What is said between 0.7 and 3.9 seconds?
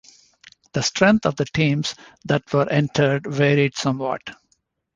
The strength of the teams that were entered varied